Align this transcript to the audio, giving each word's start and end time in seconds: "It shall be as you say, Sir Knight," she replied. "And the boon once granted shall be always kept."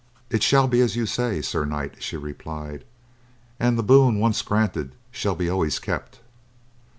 "It 0.31 0.41
shall 0.41 0.67
be 0.67 0.81
as 0.81 0.95
you 0.95 1.05
say, 1.05 1.43
Sir 1.43 1.63
Knight," 1.63 2.01
she 2.01 2.17
replied. 2.17 2.85
"And 3.59 3.77
the 3.77 3.83
boon 3.83 4.17
once 4.17 4.41
granted 4.41 4.95
shall 5.11 5.35
be 5.35 5.47
always 5.47 5.77
kept." 5.77 6.21